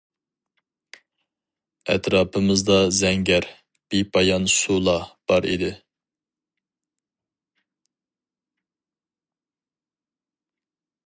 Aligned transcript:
ئەتراپىمىزدا 1.93 2.77
زەڭگەر، 2.99 3.47
بىپايان 3.95 4.49
سۇلا 4.55 4.95
بار 5.33 5.49
ئىدى. 5.51 5.71